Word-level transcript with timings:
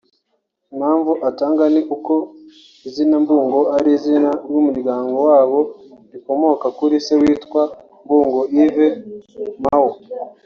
Impamvu 0.73 1.11
atanga 1.29 1.63
ni 1.73 1.81
uko 1.95 2.13
izina 2.87 3.15
Mbungo 3.23 3.59
ari 3.77 3.89
izina 3.97 4.29
ry’umuryango 4.49 5.15
wabo 5.29 5.59
rikomoka 6.11 6.65
kuri 6.77 6.95
se 7.05 7.13
witwa 7.21 7.61
Mbungo 8.03 8.39
Yves 8.61 8.95
Mao 9.63 9.89